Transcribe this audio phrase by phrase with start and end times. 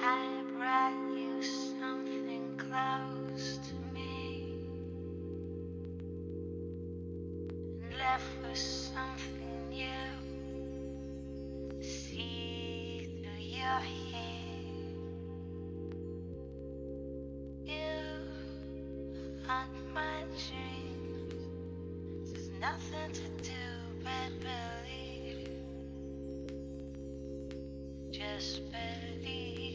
[0.00, 4.54] I brought you something close to me
[7.82, 9.86] and left with something new.
[11.82, 14.54] See through your hair.
[17.64, 18.22] You
[19.46, 21.34] haunt my dreams.
[22.32, 23.64] There's nothing to do
[24.04, 25.48] but believe.
[28.12, 29.67] Just believe.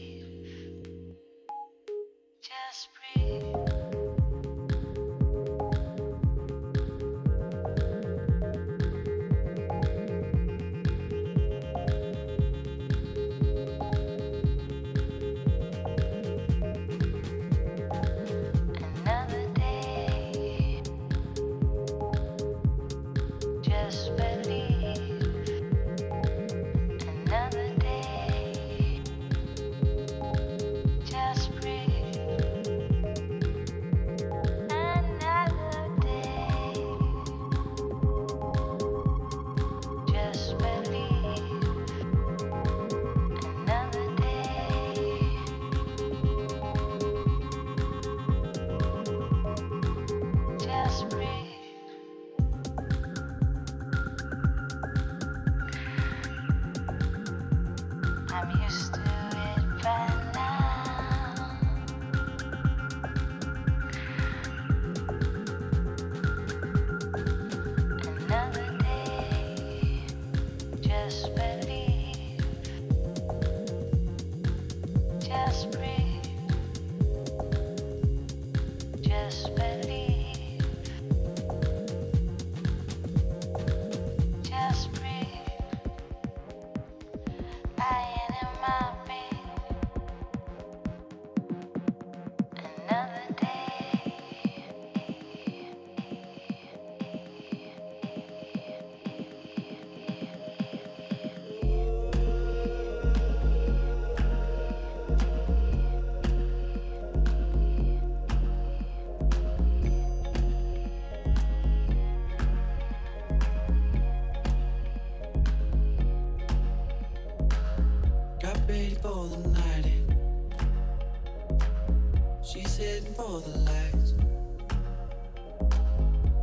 [123.26, 124.12] For the lights.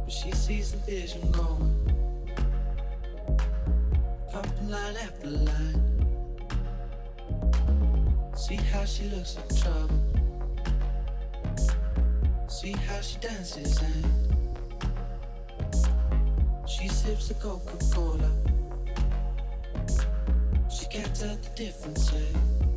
[0.03, 1.75] But she sees the vision going.
[4.31, 5.81] Dropping line after line.
[8.36, 10.02] See how she looks in trouble.
[12.47, 14.06] See how she dances and
[16.68, 18.31] she sips the Coca-Cola.
[20.75, 22.71] She can't tell the difference, eh?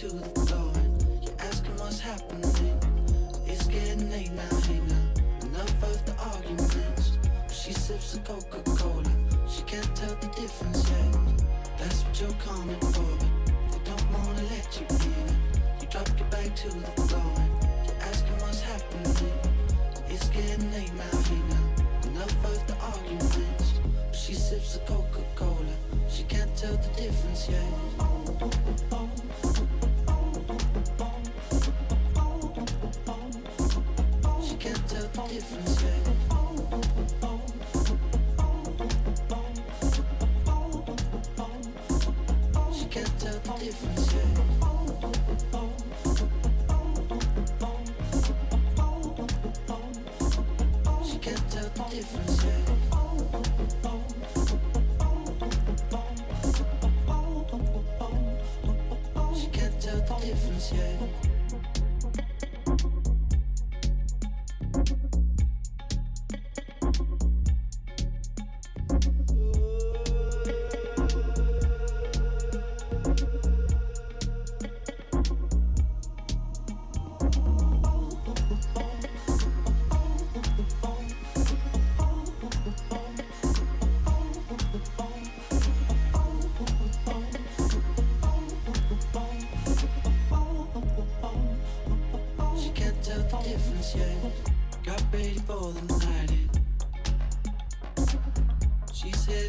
[0.00, 0.72] To the floor
[1.20, 2.80] you're asking what's happening.
[3.44, 5.46] It's getting late now, hey now.
[5.46, 7.18] Enough of the arguments.
[7.52, 9.04] She sips the Coca-Cola.
[9.46, 11.12] She can't tell the difference, yeah.
[11.76, 13.12] That's what you're coming for,
[13.44, 15.36] but they don't wanna let you in.
[15.82, 17.34] You drop your back to the floor
[17.84, 19.32] you're asking what's happening.
[20.08, 22.08] It's getting late now, hey now.
[22.08, 23.74] Enough of the arguments.
[24.12, 25.76] She sips the Coca-Cola.
[26.08, 28.20] She can't tell the difference yet.
[29.54, 29.59] She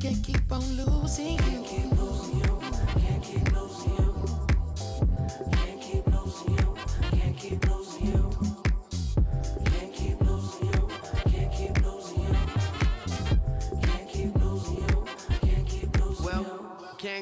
[0.00, 1.38] can't keep on losing you.
[1.38, 1.98] I can't
[2.44, 2.60] you.
[2.62, 4.07] I can't keep losing you.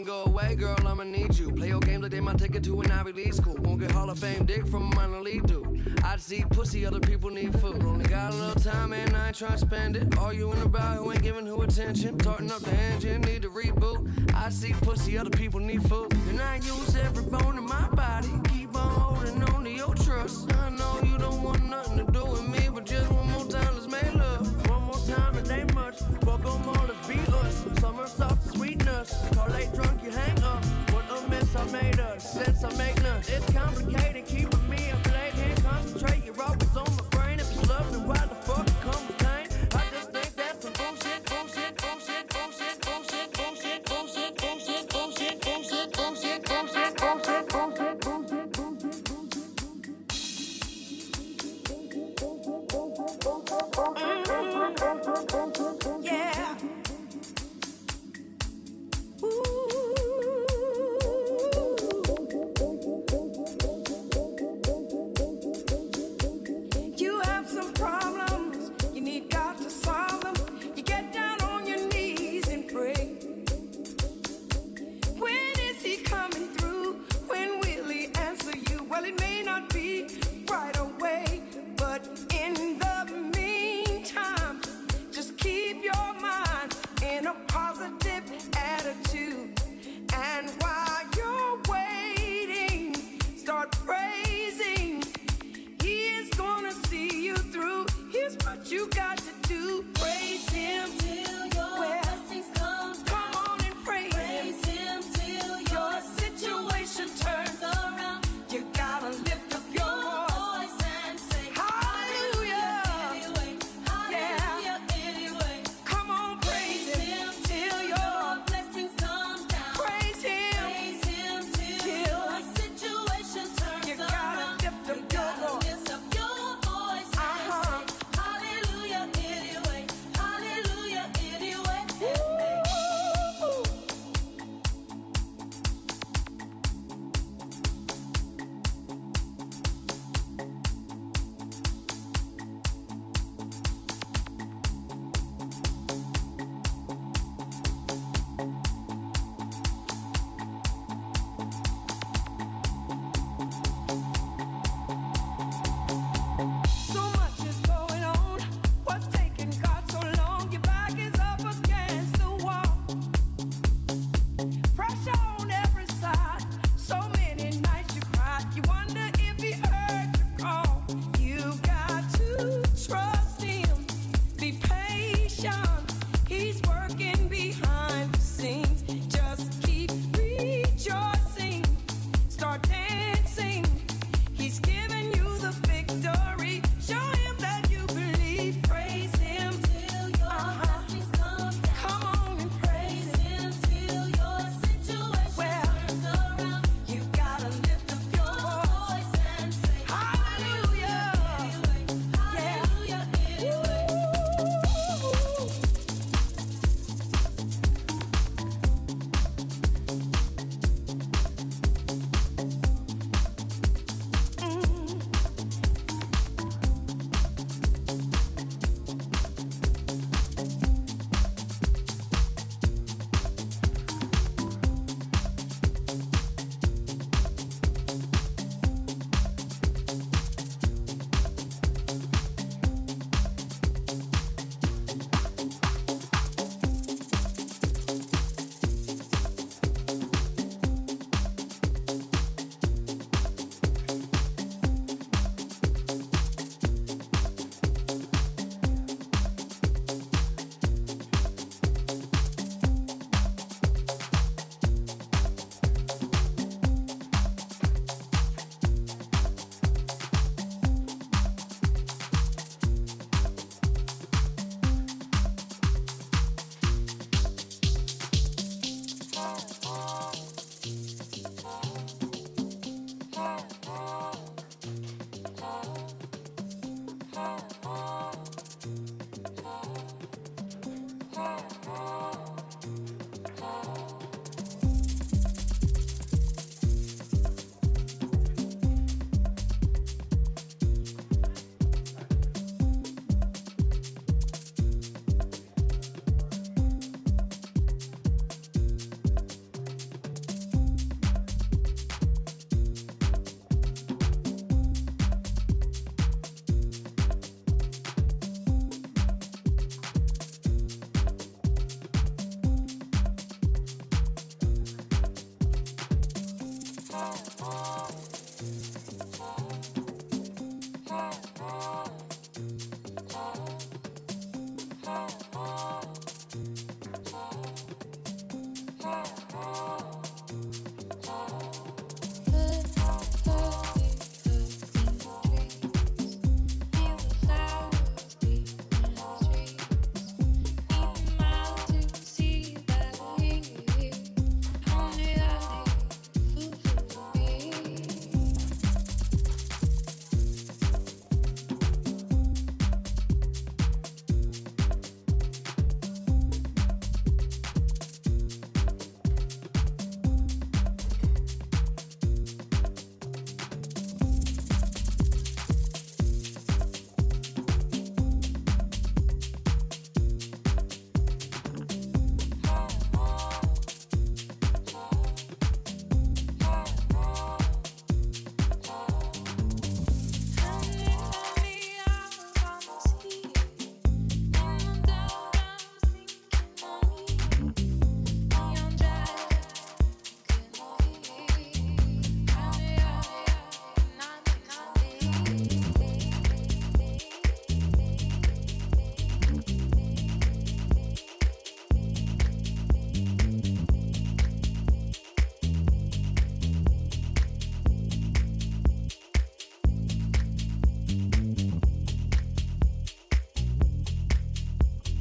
[0.06, 1.50] go away, girl, I'ma need you.
[1.50, 3.56] Play your game, today, my it to an Ivy League school.
[3.58, 6.00] Won't get Hall of Fame dick from a minor league dude.
[6.05, 7.82] I see pussy, other people need food.
[7.82, 10.17] Only got a little time and I ain't to spend it.
[10.19, 12.20] All you in the bar who ain't giving who attention.
[12.20, 14.32] starting up the engine, need a reboot.
[14.32, 16.12] I see pussy, other people need food.
[16.29, 18.31] And I use every bone in my body.
[18.53, 20.49] Keep on holding on to your trust.
[33.28, 34.15] It's complicated.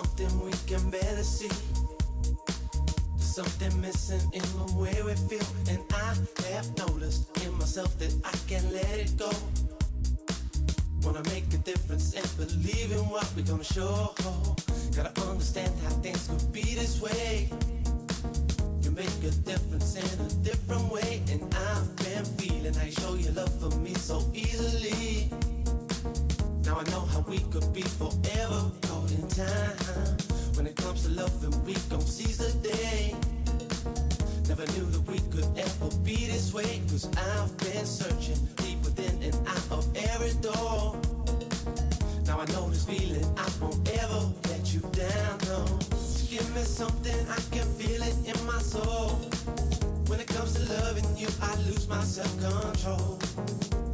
[0.00, 1.48] something we can barely see.
[3.16, 6.14] There's something missing in the way we feel, and I
[6.54, 9.30] have noticed in myself that I can't let it go.
[11.02, 14.14] Wanna make a difference and believe in what we're gonna show.
[37.00, 40.96] Cause I've been searching deep within and out of every door.
[42.26, 45.64] Now I know this feeling, I won't ever let you down, no.
[46.28, 49.10] Give me something, I can feel it in my soul.
[50.08, 53.18] When it comes to loving you, I lose my self-control.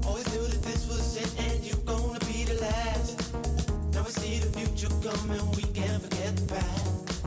[0.06, 3.34] Always knew that this was it and you're gonna be the last.
[3.92, 7.24] Now we see the future coming, we can't forget the past.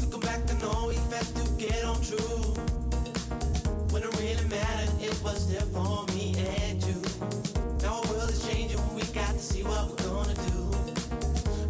[0.00, 2.51] Looking back, I know we had to get on true.
[5.24, 6.34] Was there for me
[6.66, 7.00] and you.
[7.86, 10.58] Our world is changing, we got to see what we're gonna do.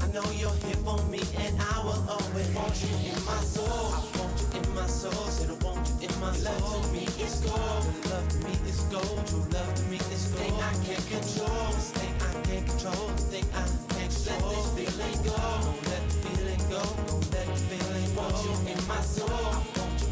[0.00, 3.68] I know you're here for me, and I will always want you in my soul.
[3.68, 6.54] I want you in my soul, said I want you in my soul.
[6.54, 9.26] Love to me is gold, love to me is gold.
[9.28, 10.40] True love to me is gold.
[10.42, 14.48] Thing I can't control, this thing I can't control, this thing I can't control.
[14.48, 18.22] Let this feeling go, don't let the feeling go, don't let the feeling go.
[18.22, 19.52] Want you in my soul,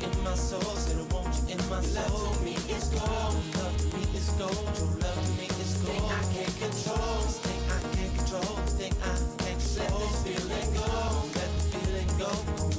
[0.03, 2.31] in my soul, said I want you in my soul.
[2.31, 4.65] Love me is gold, love to me is gold.
[4.77, 5.91] True love to me is gold.
[5.91, 9.91] Thing I can't control, thing I can't control, thing I can't control.
[9.91, 10.89] Let this feeling go,
[11.37, 12.31] let the feeling go,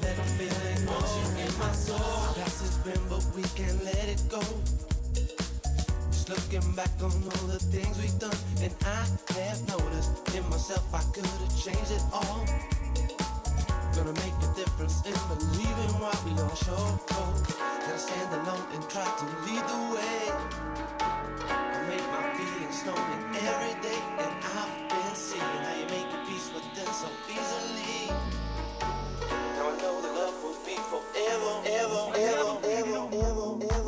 [0.01, 0.91] let the feeling go.
[0.91, 2.33] Want you in my soul.
[2.35, 4.41] Past has been, but we can't let it go.
[6.11, 9.05] Just looking back on all the things we've done, and I
[9.37, 12.45] have noticed in myself I could have changed it all.
[13.95, 16.99] Gonna make a difference in believing what we gonna show.
[17.07, 20.31] Gotta stand alone and try to lead the way.
[21.49, 23.03] I make my feelings known
[23.35, 28.11] every day, and I've been seeing how you make your peace with them so easily.
[29.41, 33.80] Now I know the love will be forever, ever, ever, ever, ever, ever, ever,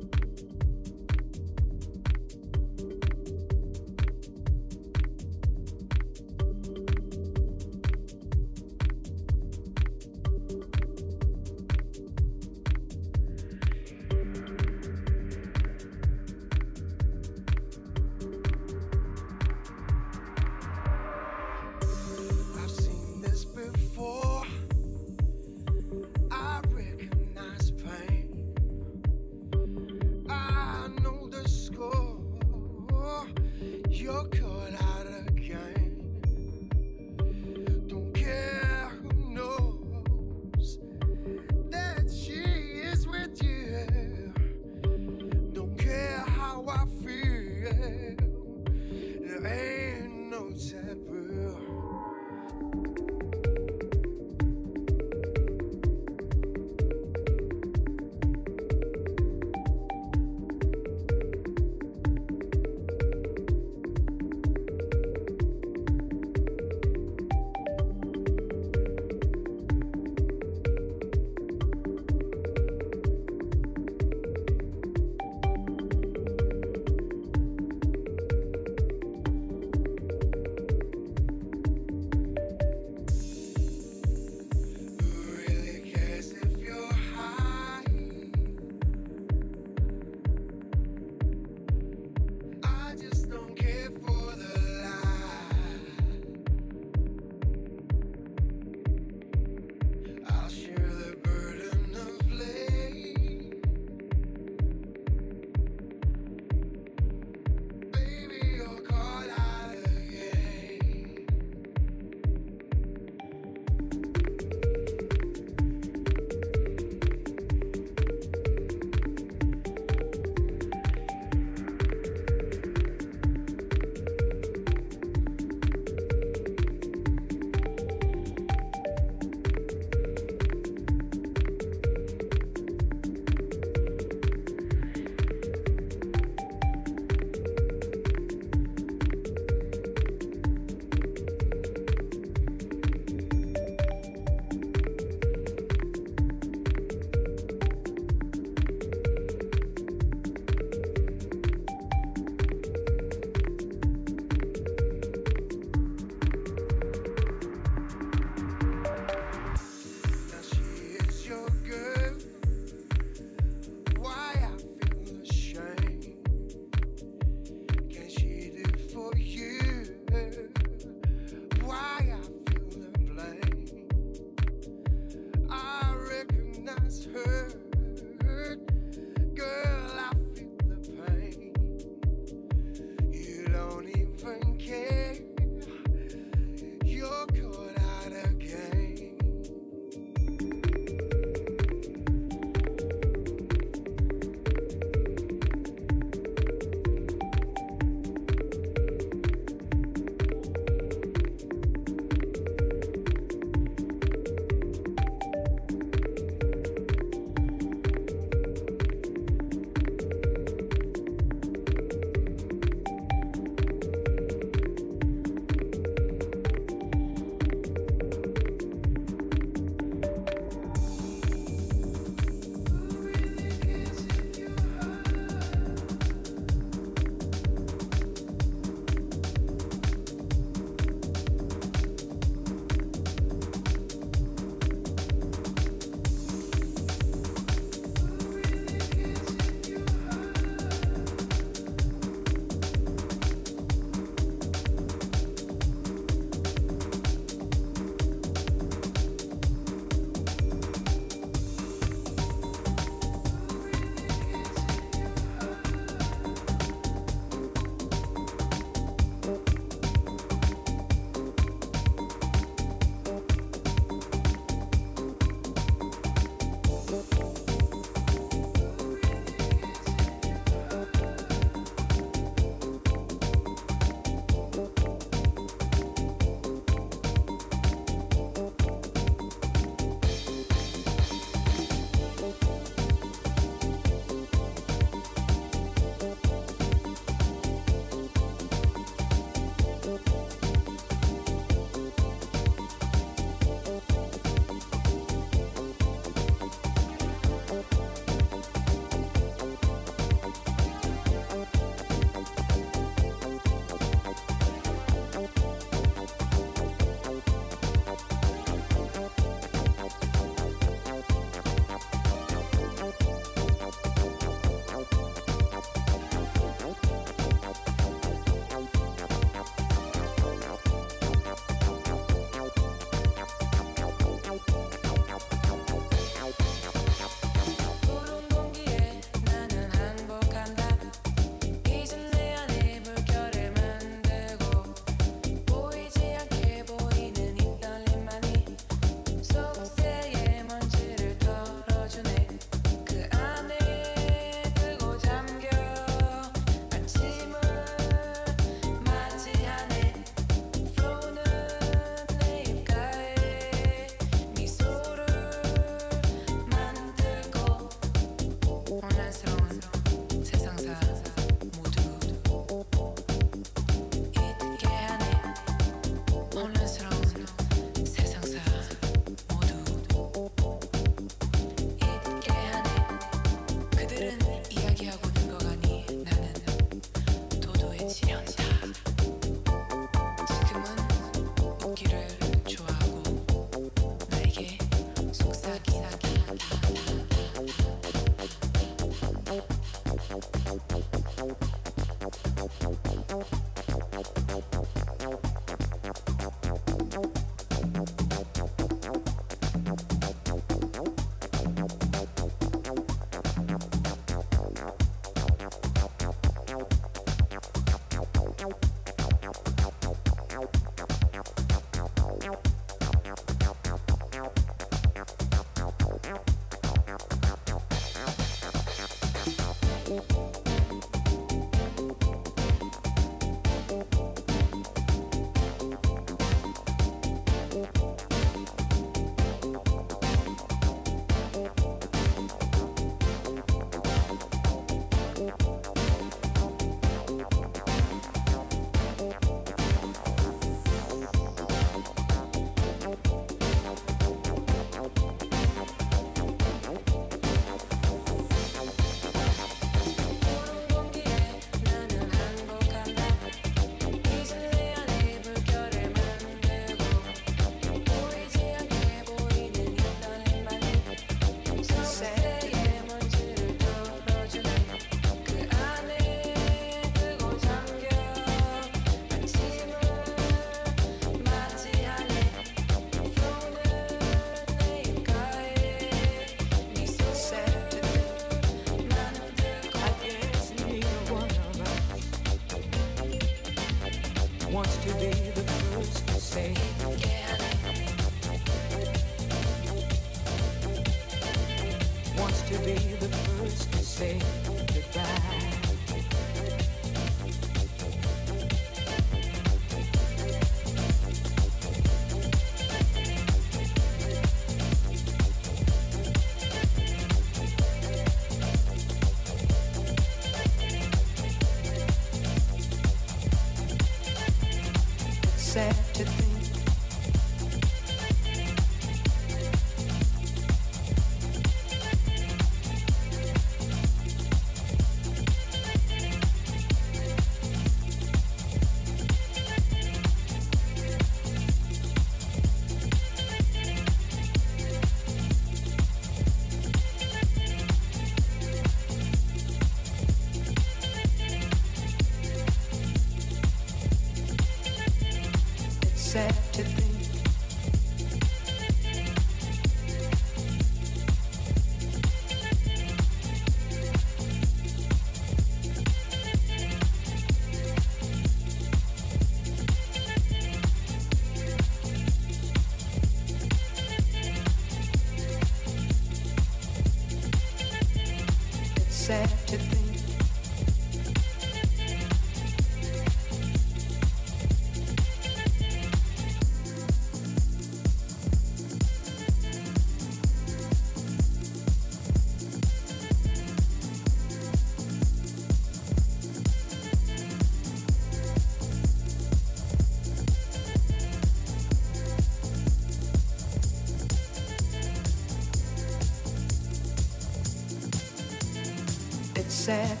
[599.71, 600.00] sad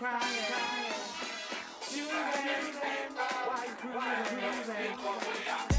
[0.00, 0.10] Then
[1.90, 3.38] you can solve them.
[3.50, 5.77] At 12 midnight, I'll be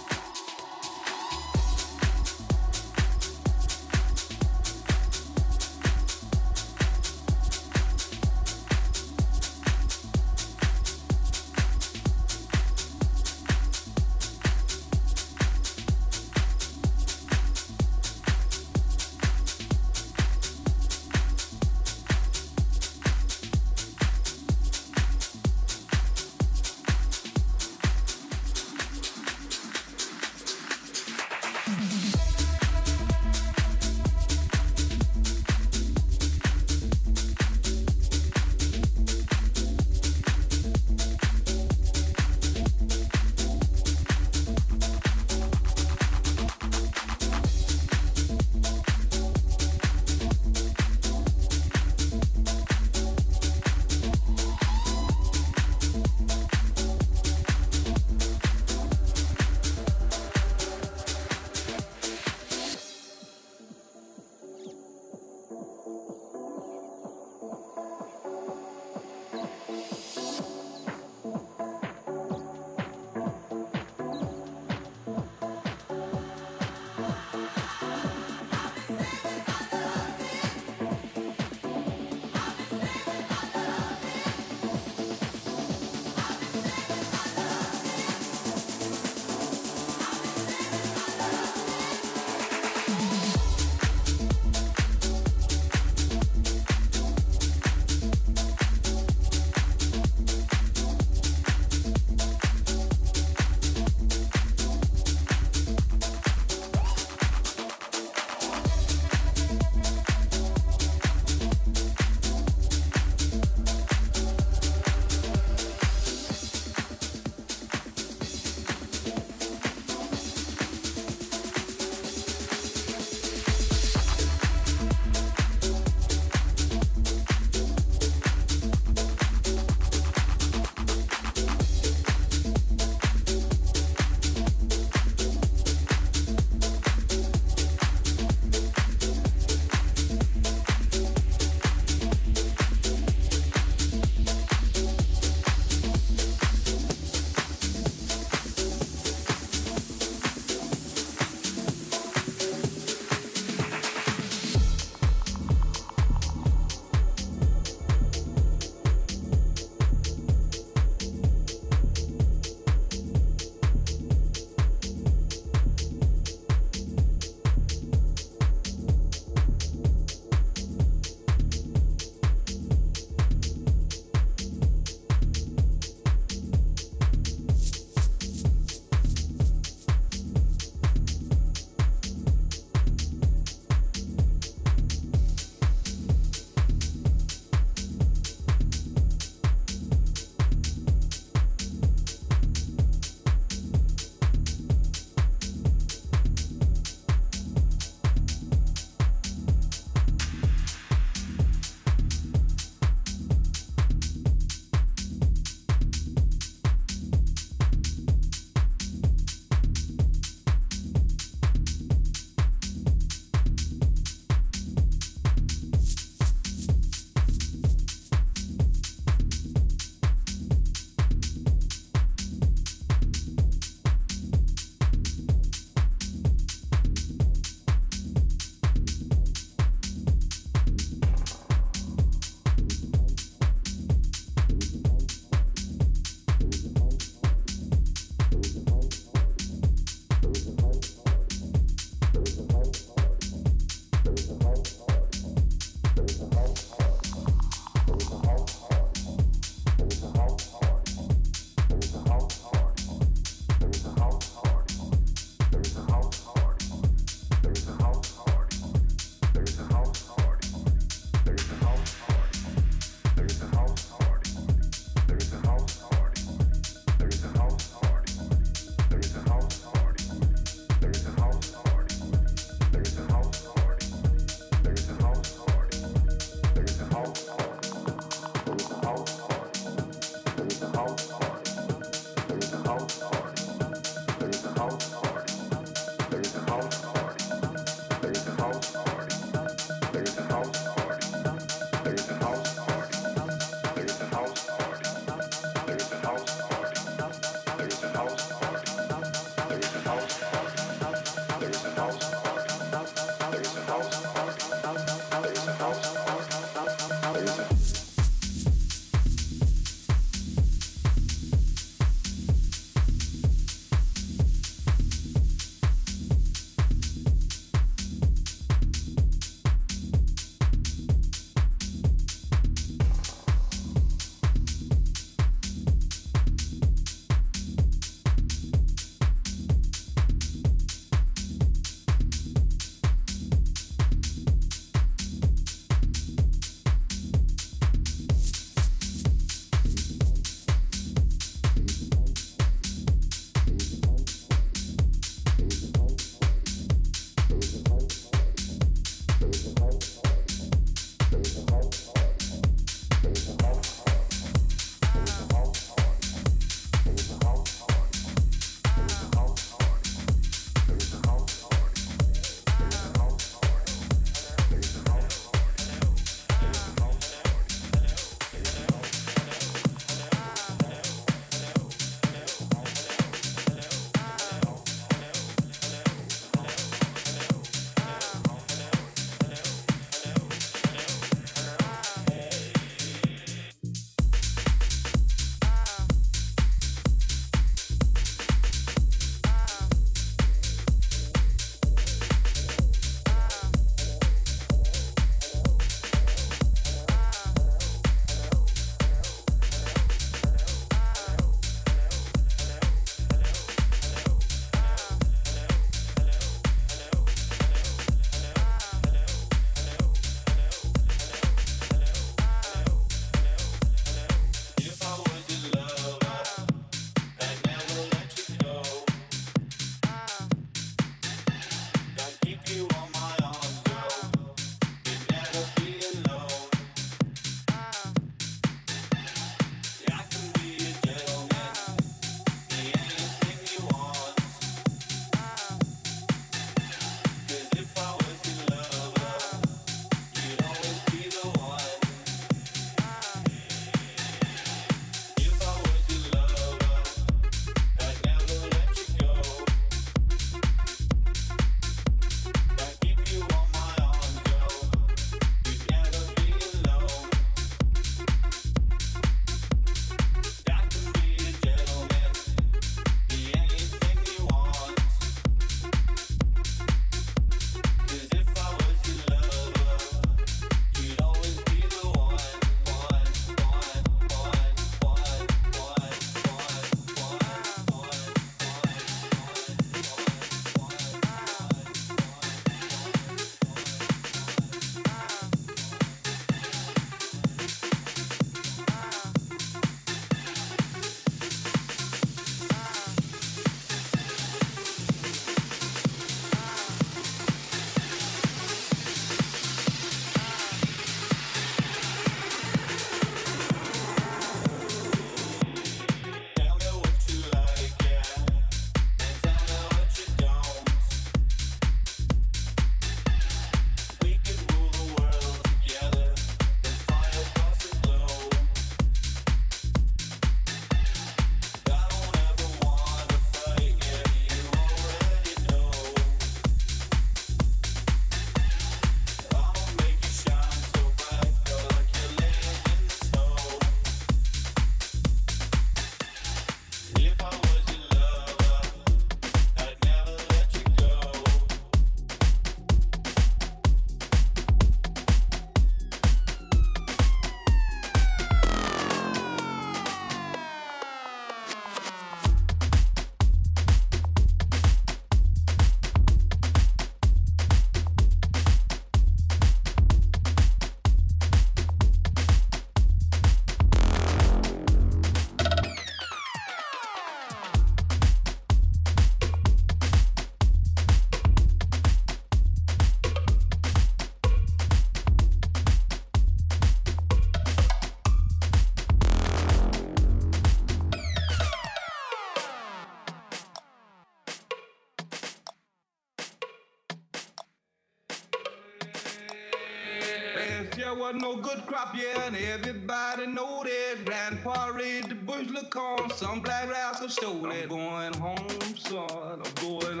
[591.13, 594.05] was no good crop yeah, and everybody know that.
[594.05, 597.63] Grandpa read the bushel look corn, some black rascal stole it.
[597.63, 600.00] I'm going home, son, I'm going